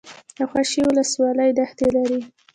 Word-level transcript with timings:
د 0.37 0.39
خوشي 0.49 0.81
ولسوالۍ 0.85 1.49
دښتې 1.57 1.87
لري 1.95 2.19